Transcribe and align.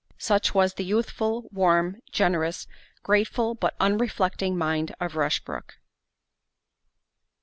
Such 0.17 0.55
was 0.55 0.73
the 0.73 0.83
youthful, 0.83 1.47
warm, 1.51 2.01
generous, 2.11 2.65
grateful, 3.03 3.53
but 3.53 3.75
unreflecting 3.79 4.57
mind 4.57 4.95
of 4.99 5.15
Rushbrook. 5.15 5.77